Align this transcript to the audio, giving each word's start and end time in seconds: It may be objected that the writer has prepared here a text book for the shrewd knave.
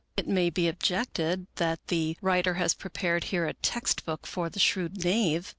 It 0.17 0.27
may 0.27 0.49
be 0.49 0.67
objected 0.67 1.45
that 1.57 1.85
the 1.89 2.17
writer 2.23 2.55
has 2.55 2.73
prepared 2.73 3.25
here 3.25 3.45
a 3.45 3.53
text 3.53 4.03
book 4.03 4.25
for 4.25 4.49
the 4.49 4.57
shrewd 4.57 5.03
knave. 5.05 5.49